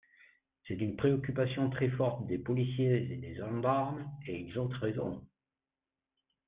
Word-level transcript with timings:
C’est 0.67 0.81
une 0.81 0.95
préoccupation 0.95 1.69
très 1.69 1.87
forte 1.91 2.25
des 2.25 2.39
policiers 2.39 3.13
et 3.13 3.17
des 3.17 3.35
gendarmes, 3.35 4.11
et 4.25 4.35
ils 4.35 4.57
ont 4.57 4.67
raison. 4.67 5.23